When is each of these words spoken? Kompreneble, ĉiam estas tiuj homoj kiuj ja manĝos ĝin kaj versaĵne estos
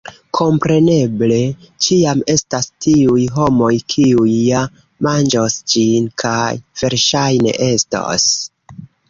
Kompreneble, 0.37 1.35
ĉiam 1.87 2.23
estas 2.33 2.67
tiuj 2.85 3.25
homoj 3.35 3.69
kiuj 3.95 4.33
ja 4.37 4.63
manĝos 5.09 5.59
ĝin 5.75 6.09
kaj 6.25 6.41
versaĵne 6.83 7.57
estos 7.71 8.29